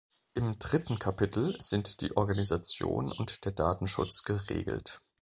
Im 0.33 0.57
dritten 0.57 0.97
Kapitel 0.97 1.61
sind 1.61 2.01
die 2.01 2.17
Organisation 2.17 3.11
und 3.11 3.45
der 3.45 3.51
Datenschutz 3.51 4.23
geregelt. 4.23 4.99